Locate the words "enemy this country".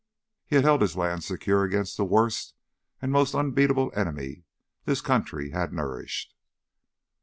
3.95-5.51